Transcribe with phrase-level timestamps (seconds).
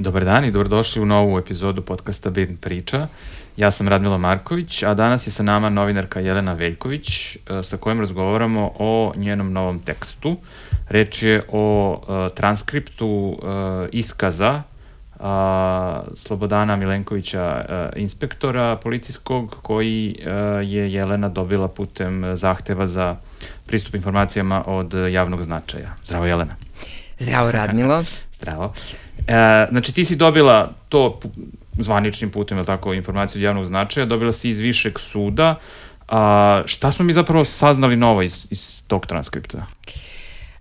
[0.00, 3.08] Dobar dan i dobrodošli u novu epizodu podcasta Birn priča.
[3.56, 8.00] Ja sam Radmila Marković, a danas je sa nama novinarka Jelena Veljković, e, sa kojom
[8.00, 10.36] razgovaramo o njenom novom tekstu.
[10.88, 13.38] Reč je o uh, transkriptu uh,
[13.92, 14.62] iskaza
[15.20, 15.26] uh,
[16.14, 20.26] Slobodana Milenkovića, uh, inspektora policijskog, koji uh,
[20.68, 23.16] je Jelena dobila putem zahteva za
[23.66, 25.94] pristup informacijama od javnog značaja.
[26.04, 26.56] Zdravo Jelena.
[27.18, 28.04] Zdravo Radmilo.
[28.38, 28.72] Zdravo.
[29.26, 31.20] E, znači ti si dobila to
[31.78, 35.54] zvaničnim putem, je tako, informaciju od javnog značaja, dobila si iz višeg suda.
[36.08, 39.58] A, šta smo mi zapravo saznali novo iz, iz tog transkripta?
[39.58, 40.09] Uh,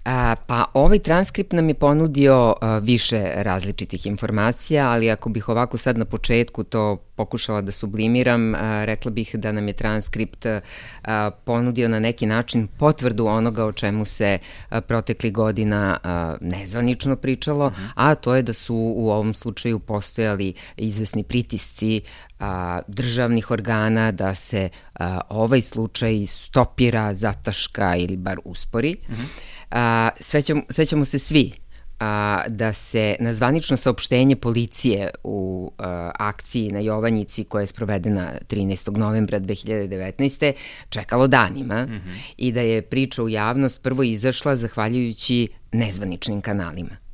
[0.09, 5.77] A, pa ovaj transkript nam je ponudio a, više različitih informacija, ali ako bih ovako
[5.77, 11.31] sad na početku to pokušala da sublimiram, a, rekla bih da nam je transkript a,
[11.45, 14.37] ponudio na neki način potvrdu onoga o čemu se
[14.69, 20.53] a, protekli godina a, nezvanično pričalo, a to je da su u ovom slučaju postojali
[20.77, 22.01] izvesni pritisci
[22.39, 28.95] a, državnih organa da se a, ovaj slučaj stopira, zataška ili bar uspori.
[29.03, 29.21] Uh mhm.
[29.21, 31.51] -huh a, svećamo, svećamo se svi
[31.99, 38.31] a, da se na zvanično saopštenje policije u a, akciji na Jovanjici koja je sprovedena
[38.49, 38.97] 13.
[38.97, 40.53] novembra 2019.
[40.89, 42.33] čekalo danima mm -hmm.
[42.37, 47.08] i da je priča u javnost prvo izašla zahvaljujući nezvaničnim kanalima.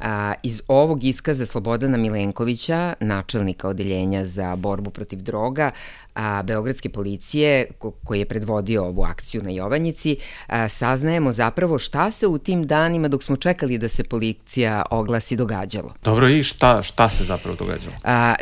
[0.00, 5.70] A, iz ovog iskaza Slobodana Milenkovića, načelnika odeljenja za borbu protiv droga,
[6.14, 12.10] a, Beogradske policije, ko, koji je predvodio ovu akciju na Jovanjici, a, saznajemo zapravo šta
[12.10, 15.94] se u tim danima dok smo čekali da se policija oglasi događalo.
[16.02, 17.96] Dobro, i šta, šta se zapravo događalo?
[18.04, 18.34] A,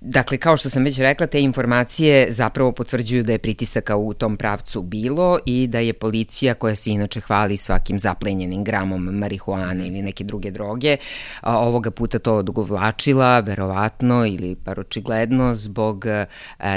[0.00, 4.36] Dakle, kao što sam već rekla, te informacije zapravo potvrđuju da je pritisaka u tom
[4.36, 10.02] pravcu bilo i da je policija, koja se inače hvali svakim zaplenjenim gramom marihuane ili
[10.02, 10.96] neke druge droge,
[11.42, 16.04] ovoga puta to odugovlačila, verovatno ili par očigledno, zbog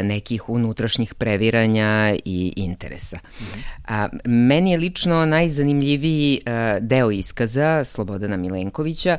[0.04, 3.20] nekih unutrašnjih previranja i interesa.
[4.26, 6.42] Meni je lično najzanimljiviji
[6.82, 9.18] deo iskaza Slobodana Milenkovića,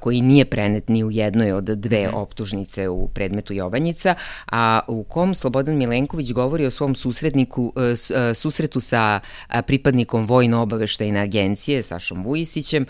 [0.00, 2.14] koji nije prenet ni u jednoj od dve -hmm.
[2.14, 4.14] optužnice u pred predmetu Jovanjica,
[4.52, 7.94] a u kom Slobodan Milenković govori o svom susretniku, e,
[8.30, 9.20] e, susretu sa
[9.66, 12.86] pripadnikom Vojno-obaveštajne agencije, Sašom Vujisićem,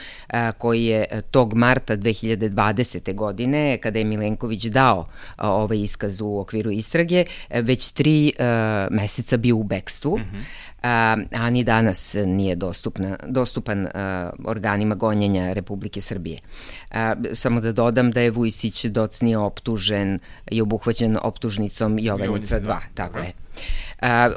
[0.59, 3.15] koji je tog marta 2020.
[3.15, 5.07] godine, kada je Milenković dao
[5.39, 8.33] ovaj iskaz u okviru istrage, već tri
[8.91, 10.19] meseca bio u bekstvu.
[10.19, 16.39] Mm -hmm a, a ni danas nije dostupna, dostupan a, organima gonjenja Republike Srbije.
[16.91, 20.19] A, samo da dodam da je Vujsić docnije optužen
[20.51, 23.33] i obuhvaćen optužnicom Jovanjica 2, tako je.
[24.01, 24.31] A,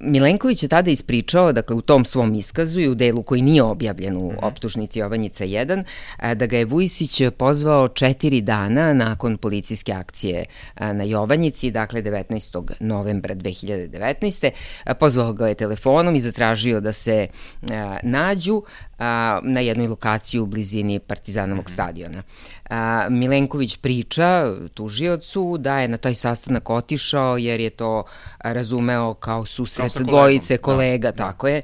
[0.00, 4.16] Milenković je tada ispričao, dakle u tom svom iskazu i u delu koji nije objavljen
[4.16, 4.38] u mhm.
[4.42, 5.82] optužnici Jovanjica 1,
[6.16, 12.02] a, da ga je Vujsić pozvao četiri dana nakon policijske akcije a, na Jovanjici, dakle
[12.02, 12.70] 19.
[12.80, 14.50] novembra 2019.
[14.84, 17.26] A, pozvao ga je telefonom i zatražio da se
[17.70, 18.62] a, nađu
[18.98, 21.72] a, na jednoj lokaciji u blizini Partizanovog mm -hmm.
[21.72, 22.22] stadiona.
[22.70, 28.04] A, Milenković priča tužiocu da je na taj sastanak otišao jer je to
[28.38, 31.62] razumeo kao susret kao dvojice da, kolega, da, tako je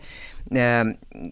[0.50, 0.84] e,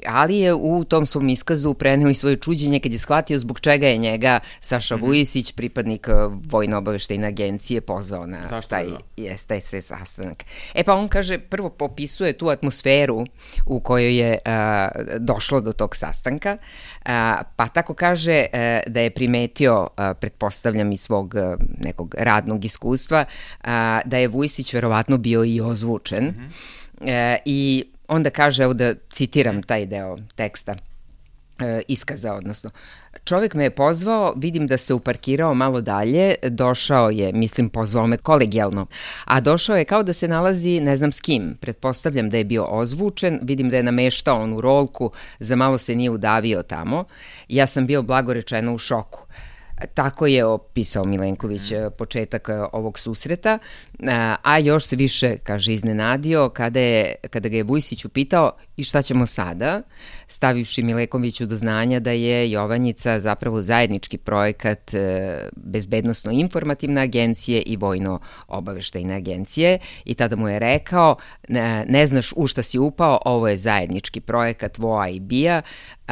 [0.06, 3.86] ali je u tom svom iskazu preneo i svoje čuđenje kad je shvatio zbog čega
[3.86, 5.06] je njega Saša mm -hmm.
[5.06, 6.12] Vujisić, pripadnik e,
[6.50, 8.86] Vojno obaveštejne agencije, pozvao na Zašto taj,
[9.16, 10.44] jes, taj se sastanak.
[10.74, 13.24] E pa on kaže, prvo popisuje tu atmosferu
[13.66, 16.56] u kojoj je a, došlo do tog sastanka,
[17.04, 22.14] a, pa tako kaže a, e, da je primetio, a, pretpostavljam iz svog a, nekog
[22.18, 23.24] radnog iskustva,
[23.64, 26.50] a, da je Vujisić verovatno bio i ozvučen, mm
[27.00, 27.10] -hmm.
[27.10, 30.76] e, i onda kaže, evo da citiram taj deo teksta
[31.58, 32.70] e, iskaza, odnosno.
[33.24, 38.16] Čovek me je pozvao, vidim da se uparkirao malo dalje, došao je, mislim, pozvao me
[38.16, 38.86] kolegijalno,
[39.24, 41.56] a došao je kao da se nalazi ne znam s kim.
[41.60, 46.10] Pretpostavljam da je bio ozvučen, vidim da je nameštao onu rolku, za malo se nije
[46.10, 47.04] udavio tamo.
[47.48, 49.26] Ja sam bio blagorečeno u šoku.
[49.94, 51.74] Tako je opisao Milenković mm.
[51.98, 53.58] početak e, ovog susreta,
[54.42, 59.02] a još se više, kaže, iznenadio kada, je, kada ga je Vujsić upitao i šta
[59.02, 59.82] ćemo sada,
[60.28, 64.90] stavivši Milenkoviću do znanja da je Jovanjica zapravo zajednički projekat
[65.56, 69.78] Bezbednostno-informativne agencije i Vojno-obaveštajne agencije.
[70.04, 71.16] I tada mu je rekao,
[71.48, 75.62] ne, ne znaš u šta si upao, ovo je zajednički projekat VOA i BIA,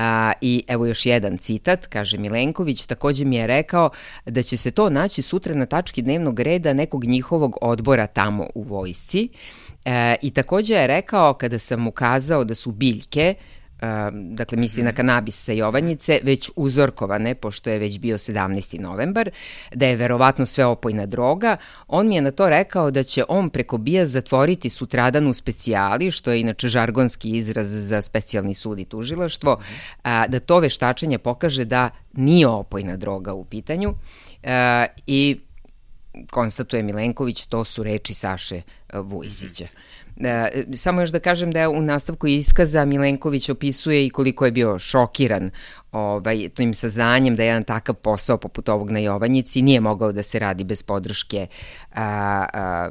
[0.00, 3.90] A, I evo još jedan citat, kaže Milenković, takođe mi je rekao
[4.26, 8.62] da će se to naći sutra na tački dnevnog reda nekog njihovog odbora tamo u
[8.62, 9.28] vojsci.
[9.84, 13.34] E, I takođe je rekao kada sam mu kazao da su biljke
[14.12, 14.96] dakle misli na mhm.
[14.96, 18.80] kanabis sa Jovanjice, već uzorkovane, pošto je već bio 17.
[18.80, 19.30] novembar,
[19.74, 21.56] da je verovatno sve opojna droga.
[21.88, 26.10] On mi je na to rekao da će on preko bija zatvoriti sutradan u specijali,
[26.10, 29.74] što je inače žargonski izraz za specijalni sud i tužilaštvo, mhm.
[30.02, 33.94] a, da to veštačenje pokaže da nije opojna droga u pitanju.
[35.06, 35.40] I
[36.30, 38.62] konstatuje Milenković, to su reči Saše
[38.92, 39.64] Vujsića.
[39.64, 40.00] Mm -hmm.
[40.24, 44.52] E, samo još da kažem da je u nastavku iskaza Milenković opisuje i koliko je
[44.52, 45.50] bio šokiran
[45.92, 50.38] ovaj, tim saznanjem da jedan takav posao poput ovog na Jovanjici nije mogao da se
[50.38, 51.46] radi bez podrške
[51.94, 52.90] a, a,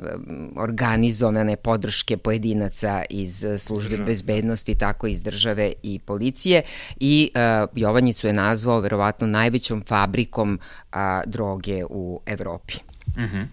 [0.55, 4.05] organizovane podrške pojedinaca iz službe Država.
[4.05, 6.61] bezbednosti, tako iz države i policije
[6.99, 10.59] i a, Jovanjicu je nazvao verovatno najvećom fabrikom
[10.91, 12.88] a, droge u Evropi.
[13.17, 13.37] Mhm.
[13.37, 13.49] Mm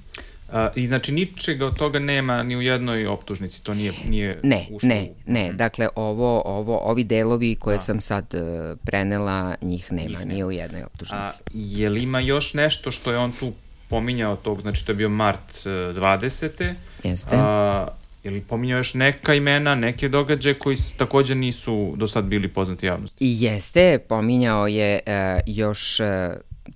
[0.53, 4.67] A, I znači ničega od toga nema ni u jednoj optužnici, to nije, nije ne,
[4.71, 5.57] ušlo Ne, ne, mm.
[5.57, 7.79] dakle ovo, ovo, ovi delovi koje A.
[7.79, 11.17] sam sad uh, prenela, njih nema, njih ni u jednoj optužnici.
[11.17, 13.53] A je li ima još nešto što je on tu
[13.89, 16.75] pominjao tog, znači to je bio mart uh, 20.
[17.05, 17.37] Jeste.
[17.37, 17.89] A,
[18.25, 22.87] je li pominjao još neka imena, neke događaje koji takođe nisu do sad bili poznati
[22.87, 23.17] javnosti?
[23.25, 25.13] I jeste, pominjao je uh,
[25.47, 26.07] još uh,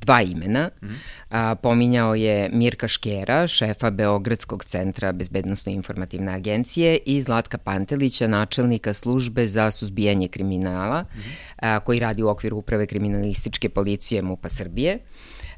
[0.01, 0.71] dva imena.
[0.83, 0.89] Mm
[1.31, 8.95] a, pominjao je Mirka Škera, šefa Beogradskog centra Bezbednostno informativne agencije i Zlatka Pantelića, načelnika
[8.95, 11.19] službe za suzbijanje kriminala, mm
[11.57, 14.99] a, koji radi u okviru uprave kriminalističke policije MUPA Srbije.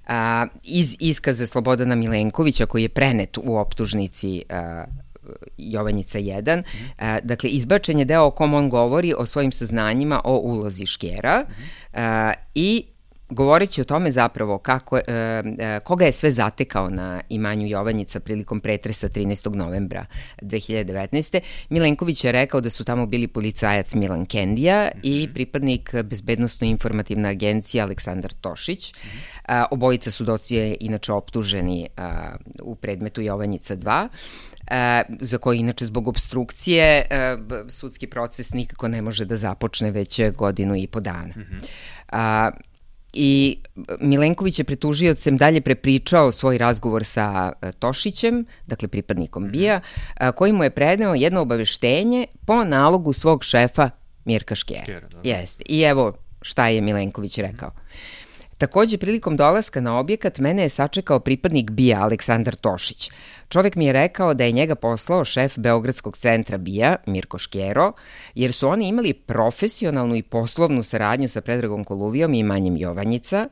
[0.06, 4.84] A, iz iskaza Slobodana Milenkovića koji je prenet u optužnici a,
[5.58, 6.56] Jovanjica 1.
[6.56, 7.20] Mm -hmm.
[7.22, 11.52] dakle, izbačen je deo o kom on govori o svojim saznanjima o ulozi Škjera mm
[11.94, 12.32] -hmm.
[12.54, 12.84] i
[13.32, 18.60] govoreći o tome zapravo kako, e, e, koga je sve zatekao na imanju Jovanjica prilikom
[18.60, 19.54] pretresa 13.
[19.54, 20.06] novembra
[20.42, 21.40] 2019.
[21.68, 25.00] Milenković je rekao da su tamo bili policajac Milan Kendija mm -hmm.
[25.02, 25.34] i mhm.
[25.34, 28.92] pripadnik bezbednostno-informativne agencije Aleksandar Tošić.
[28.92, 29.64] Mm -hmm.
[29.70, 34.08] obojica su doci inače optuženi a, u predmetu Jovanjica 2
[34.70, 37.36] e, za koji inače zbog obstrukcije e,
[37.68, 41.34] sudski proces nikako ne može da započne već godinu i po dana.
[41.36, 41.66] Mm -hmm.
[42.08, 42.50] a,
[43.12, 43.58] I
[44.00, 49.52] Milenković je pretužiocem dalje prepričao svoj razgovor sa e, Tošićem, dakle pripadnikom mhm.
[49.52, 49.80] BIA,
[50.34, 53.90] koji mu je predneo jedno obaveštenje po nalogu svog šefa
[54.24, 54.82] Mirka Škjera.
[54.82, 55.28] Škjera da.
[55.28, 55.64] Jeste.
[55.68, 56.12] I evo
[56.42, 57.68] šta je Milenković rekao.
[57.68, 58.22] Mm -hmm.
[58.62, 63.10] Takođe, prilikom dolaska na objekat, mene je sačekao pripadnik BIA Aleksandar Tošić.
[63.52, 67.92] Čovek mi je rekao da je njega poslao šef Beogradskog centra BIA, Mirko Škjero,
[68.34, 73.48] jer su oni imali profesionalnu i poslovnu saradnju sa Predragom Koluvijom i Manjem Jovanjica,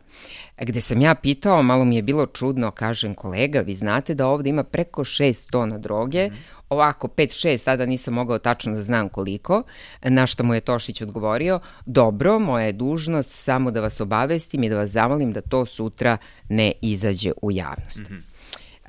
[0.61, 4.50] gde sam ja pitao, malo mi je bilo čudno, kažem kolega, vi znate da ovde
[4.50, 9.08] ima preko 6 tona droge, mm -hmm ovako 5-6, tada nisam mogao tačno da znam
[9.08, 9.62] koliko,
[10.02, 14.69] na što mu je Tošić odgovorio, dobro, moja je dužnost samo da vas obavestim i
[14.69, 16.17] da vas zamolim da to sutra
[16.49, 17.99] ne izađe u javnost.
[17.99, 18.40] Mm -hmm.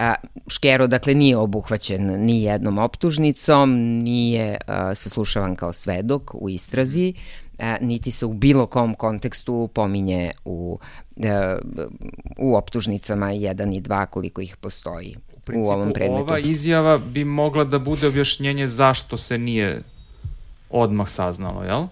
[0.02, 0.14] A,
[0.48, 3.70] Škero, dakle, nije obuhvaćen ni jednom optužnicom,
[4.04, 7.14] nije a, saslušavan kao svedok u istrazi,
[7.60, 10.80] a, niti se u bilo kom kontekstu pominje u,
[11.24, 11.58] a,
[12.38, 15.16] u optužnicama 1 i 2 koliko ih postoji
[15.46, 16.24] principu, u ovom predmetu.
[16.24, 19.82] Ova izjava bi mogla da bude objašnjenje zašto se nije
[20.70, 21.88] odmah saznalo, jel?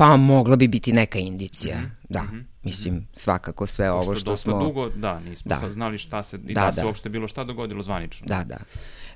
[0.00, 2.06] Pa mogla bi biti neka indicija, mm -hmm.
[2.08, 2.22] da.
[2.22, 2.44] Mm -hmm.
[2.62, 4.64] Mislim, svakako sve ovo što, što smo...
[4.64, 5.72] dugo, da, nismo da.
[5.72, 6.86] znali šta se, i da, da se da.
[6.86, 8.26] uopšte bilo šta dogodilo zvanično.
[8.26, 8.56] Da, da.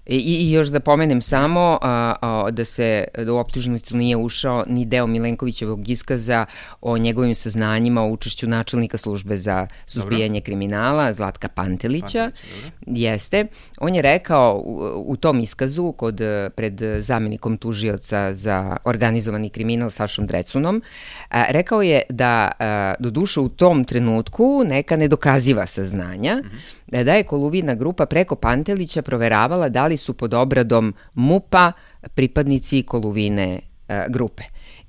[0.07, 4.65] I, I još da pomenem samo a, a, da se da u optužnicu nije ušao
[4.67, 6.47] ni deo Milenkovićevog iskaza
[6.81, 10.45] o njegovim saznanjima o učešću načelnika službe za suzbijanje dobro.
[10.45, 12.31] kriminala Zlatka Pantelića.
[12.31, 13.47] Pantelića Jeste.
[13.79, 16.21] On je rekao u, u tom iskazu kod
[16.57, 20.83] pred zamenikom tužioca za organizovani kriminal Sašom Drecunom,
[21.29, 26.84] a, rekao je da a, do duše u tom trenutku neka nedokaziva saznanja, mm -hmm
[27.03, 31.73] da je Koluvina grupa preko Pantelića proveravala da li su pod obradom MUPA
[32.15, 34.43] pripadnici Koluvine e, grupe.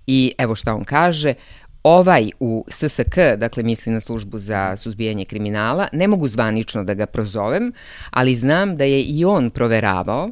[0.07, 1.33] I evo šta on kaže,
[1.83, 7.05] ovaj u SSK, dakle misli na službu za suzbijanje kriminala, ne mogu zvanično da ga
[7.05, 7.73] prozovem,
[8.09, 10.29] ali znam da je i on proveravao,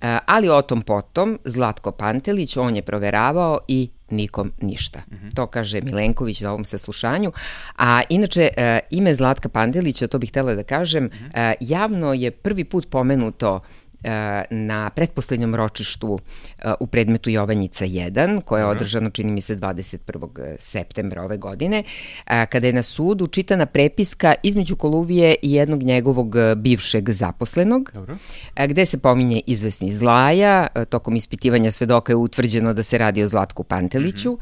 [0.00, 4.98] e, ali o tom potom Zlatko Pantelić, on je proveravao i nikom ništa.
[5.10, 5.34] Mm -hmm.
[5.34, 7.32] To kaže Milenković na ovom saslušanju.
[7.78, 11.54] A inače, e, ime Zlatka Pandelića, to bih htela da kažem, mm -hmm.
[11.60, 13.60] javno je prvi put pomenuto
[14.50, 16.18] na pretposlednjom ročištu
[16.80, 20.56] u predmetu Jovanjica 1, koje je održano, čini mi se, 21.
[20.58, 21.82] septembra ove godine,
[22.24, 28.16] kada je na sudu čitana prepiska između Koluvije i jednog njegovog bivšeg zaposlenog, Dobro.
[28.68, 33.62] gde se pominje izvesni Zlaja, tokom ispitivanja svedoka je utvrđeno da se radi o Zlatku
[33.62, 34.36] Panteliću mm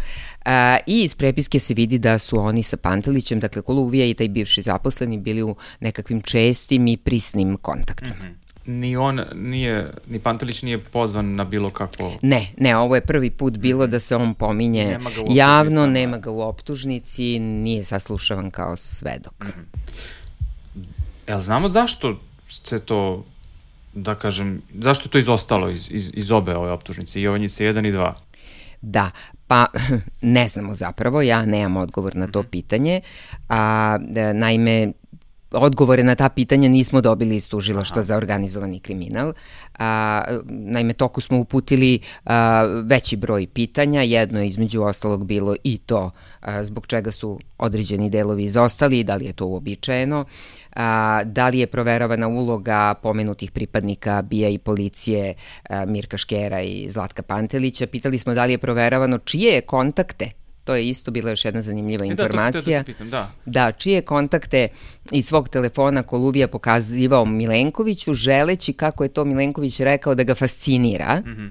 [0.45, 0.79] -hmm.
[0.87, 4.63] i iz prepiske se vidi da su oni sa Pantelićem, dakle Koluvija i taj bivši
[4.63, 8.15] zaposleni bili u nekakvim čestim i prisnim kontaktima.
[8.15, 12.13] Mm -hmm ni on nije, ni Pantelić nije pozvan na bilo kako...
[12.23, 16.31] Ne, ne, ovo je prvi put bilo da se on pominje nema javno, nema ga
[16.31, 19.45] u optužnici, nije saslušavan kao svedok.
[19.45, 19.81] Mm -hmm.
[21.27, 23.25] Jel znamo zašto se to,
[23.95, 27.89] da kažem, zašto je to izostalo iz, iz, iz obe ove optužnice, i Jovanjice 1
[27.89, 28.13] i 2?
[28.81, 29.11] Da,
[29.47, 29.67] pa
[30.37, 32.49] ne znamo zapravo, ja nemam odgovor na to mhm.
[32.51, 33.01] pitanje,
[33.49, 34.93] a, e, naime
[35.51, 39.33] odgovore na ta pitanja nismo dobili iz tužilaštva za organizovani kriminal.
[39.79, 45.79] A, naime, toku smo uputili a, veći broj pitanja, jedno je između ostalog bilo i
[45.79, 50.25] to a, zbog čega su određeni delovi izostali, da li je to uobičajeno,
[50.77, 55.35] a, da li je proveravana uloga pomenutih pripadnika BIA i policije
[55.69, 57.87] a, Mirka Škera i Zlatka Pantelića.
[57.87, 61.63] Pitali smo da li je proveravano čije je kontakte To je isto bila još jedna
[61.63, 62.79] zanimljiva informacija.
[62.79, 63.33] Da, to da pitam, da.
[63.45, 64.69] Da, čije kontakte
[65.13, 71.23] iz svog telefona Koluvija pokazivao Milenkoviću, želeći, kako je to Milenković rekao, da ga fascinira.
[71.27, 71.51] Mm -hmm.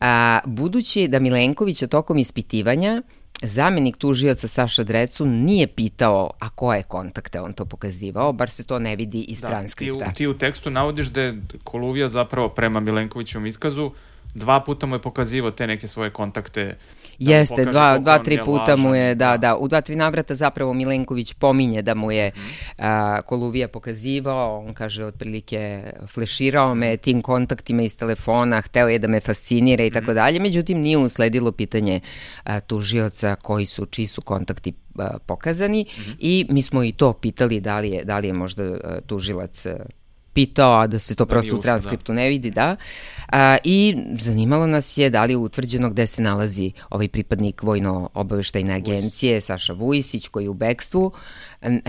[0.00, 3.02] A, budući da Milenkovića tokom ispitivanja
[3.42, 8.78] zamenik tužioca Saša Drecu nije pitao a koje kontakte on to pokazivao, bar se to
[8.78, 10.04] ne vidi iz da, transkripta.
[10.04, 13.90] Ti, ti u tekstu navodiš da je Koluvija zapravo prema Milenkovićevom iskazu
[14.34, 16.76] dva puta mu je pokazivao te neke svoje kontakte
[17.20, 20.74] Da Jeste, dva, dva, tri puta mu je, da, da, u dva, tri navrata zapravo
[20.74, 22.40] Milenković pominje da mu je mm.
[22.78, 29.08] a, Koluvija pokazivao, on kaže otprilike fleširao me tim kontaktima iz telefona, hteo je da
[29.08, 30.14] me fascinira i tako mhm.
[30.14, 32.00] dalje, međutim nije usledilo pitanje
[32.44, 36.16] a, tužioca koji su, čiji su kontakti a, pokazani mm -hmm.
[36.18, 39.66] i mi smo i to pitali da li je, da li je možda a, tužilac
[40.32, 41.62] pitao, a da se to da prosto u da.
[41.62, 42.16] transkriptu da.
[42.16, 42.76] ne vidi, da.
[43.32, 48.74] A, I zanimalo nas je da li je utvrđeno gde se nalazi ovaj pripadnik Vojno-obaveštajne
[48.74, 51.12] agencije, Saša Vujisić, koji je u bekstvu.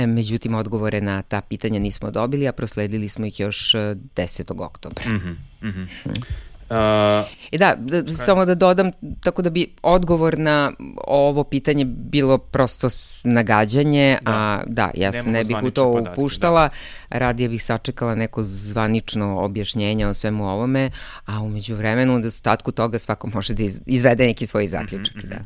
[0.08, 4.62] Međutim, odgovore na ta pitanja nismo dobili, a prosledili smo ih još 10.
[4.62, 5.10] E, oktobra.
[5.10, 6.51] Mm -hmm, mm -hmm.
[6.72, 6.78] Uh,
[7.52, 8.26] I da, da okay.
[8.26, 8.92] samo da dodam,
[9.24, 10.72] tako da bi odgovor na
[11.08, 12.88] ovo pitanje bilo prosto
[13.24, 14.32] nagađanje, da.
[14.32, 16.70] a da, ja se ne bih u to podatke, upuštala,
[17.10, 17.18] da.
[17.20, 20.92] radije bih sačekala neko zvanično objašnjenje o svemu ovome,
[21.26, 25.30] a umeđu vremenu, u dostatku toga svako može da izvede neki svoj zaključak, mm -hmm.
[25.30, 25.40] da.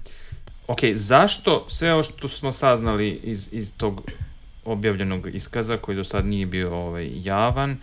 [0.67, 4.01] Ok, zašto sve ovo što smo saznali iz, iz tog
[4.65, 7.77] objavljenog iskaza, koji do sad nije bio ovaj, javan, uh,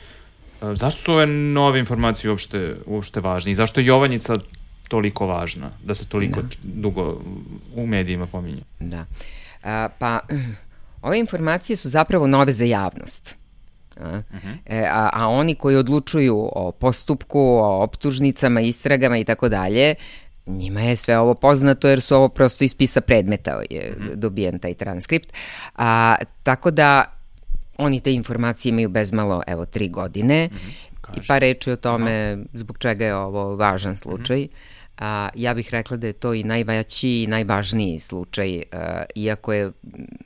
[0.74, 4.34] Zašto su ove nove informacije uopšte, uopšte važne i zašto je Jovanjica
[4.88, 6.48] toliko važna, da se toliko da.
[6.62, 7.20] dugo
[7.74, 8.62] u medijima pominje?
[8.80, 9.04] Da.
[9.62, 10.20] A, pa,
[11.08, 13.36] ove informacije su zapravo nove za javnost.
[13.96, 14.48] A, uh mhm.
[14.48, 14.56] -huh.
[14.66, 19.94] e, a, a oni koji odlučuju o postupku, o optužnicama, istragama i tako dalje,
[20.46, 24.08] njima je sve ovo poznato jer su ovo prosto iz pisa predmeta je mhm.
[24.14, 25.32] dobijen taj transkript.
[25.76, 27.21] A, tako da
[27.82, 31.18] Oni te informacije imaju bezmalo, evo, tri godine mm -hmm.
[31.18, 32.42] i pa reči o tome Aha.
[32.52, 34.40] zbog čega je ovo važan slučaj.
[34.40, 34.82] Mm -hmm.
[34.98, 39.72] A, ja bih rekla da je to i najveći i najvažniji slučaj, a, iako je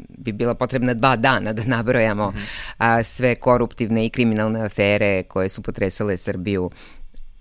[0.08, 2.74] bi bila potrebna dva dana da nabrojamo mm -hmm.
[2.78, 6.70] a, sve koruptivne i kriminalne afere koje su potresale Srbiju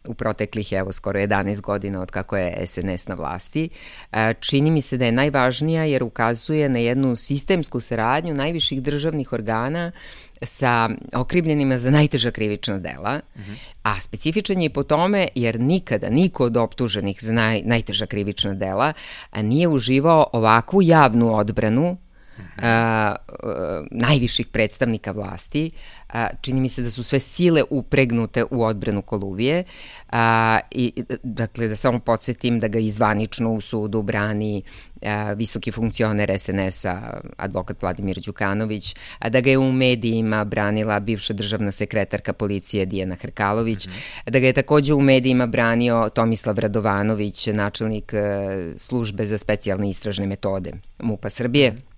[0.07, 3.69] u proteklih evo skoro 11 godina od kako je SNS na vlasti.
[4.11, 9.33] E, čini mi se da je najvažnija jer ukazuje na jednu sistemsku saradnju najviših državnih
[9.33, 9.91] organa
[10.41, 13.55] sa okrivljenima za najteža krivična dela, uh -huh.
[13.83, 18.93] a specifičan je po tome jer nikada niko od optuženih za naj, najteža krivična dela
[19.41, 21.97] nije uživao ovakvu javnu odbranu
[22.61, 23.15] a,
[23.91, 25.71] najviših predstavnika vlasti.
[26.13, 29.63] A, čini mi se da su sve sile upregnute u odbranu Koluvije.
[30.11, 34.63] A, i, dakle, da samo podsjetim da ga izvanično u sudu brani
[35.01, 41.33] a, visoki funkcioner SNS-a, advokat Vladimir Đukanović, a da ga je u medijima branila bivša
[41.33, 44.31] državna sekretarka policije Dijana Hrkalović, mm -hmm.
[44.31, 48.13] da ga je takođe u medijima branio Tomislav Radovanović, načelnik
[48.77, 51.71] službe za specijalne istražne metode MUPA Srbije.
[51.71, 51.94] Mm -hmm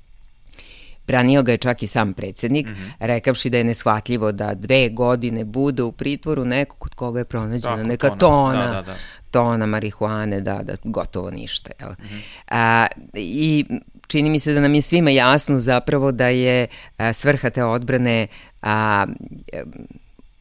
[1.07, 2.91] Branio ga je čak i sam predsednik, mm -hmm.
[2.99, 7.75] rekavši da je neshvatljivo da dve godine bude u pritvoru neko kod koga je pronađena
[7.75, 8.95] Tako, neka tona, tona, da, da, da.
[9.31, 11.71] tona marihuane, da, da, gotovo ništa.
[11.79, 11.89] Jel?
[11.89, 12.21] Mm -hmm.
[12.47, 13.65] a, I
[14.07, 18.27] čini mi se da nam je svima jasno zapravo da je a, svrha te odbrane
[18.61, 19.05] a,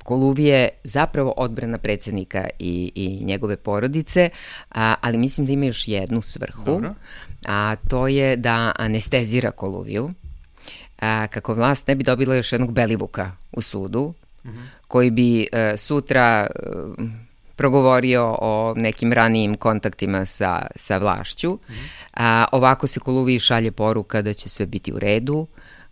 [0.07, 4.31] Koluvije zapravo odbrana predsednika i, i njegove porodice,
[4.71, 6.95] a, ali mislim da ima još jednu svrhu, Dobro.
[7.47, 10.11] a to je da anestezira Koluviju,
[10.99, 14.57] a, kako vlast ne bi dobila još jednog Belivuka u sudu, mhm.
[14.57, 14.67] -huh.
[14.89, 16.59] koji bi e, sutra e,
[17.57, 21.53] progovorio o nekim ranijim kontaktima sa, sa vlašću.
[21.53, 21.73] Mhm.
[21.73, 21.87] -huh.
[22.13, 25.47] a, ovako se Koluviji šalje poruka da će sve biti u redu,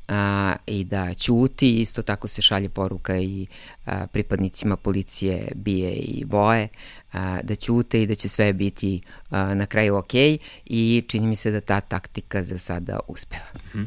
[0.08, 3.46] a, i da ćuti, isto tako se šalje poruka i
[3.87, 6.68] a, pripadnicima policije bije i boje,
[7.12, 10.14] a, da ćute i da će sve biti a, na kraju ok
[10.64, 13.46] i čini mi se da ta taktika za sada uspeva.
[13.66, 13.82] Mhm.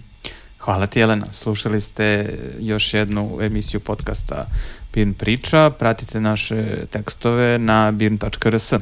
[0.68, 4.46] Hvala ti Jelena, slušali ste još jednu emisiju podcasta
[4.94, 8.74] Birn Priča, pratite naše tekstove na birn.rs.